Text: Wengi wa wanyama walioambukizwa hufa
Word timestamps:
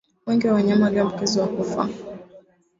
Wengi 0.27 0.47
wa 0.47 0.53
wanyama 0.53 0.85
walioambukizwa 0.85 1.45
hufa 1.45 1.89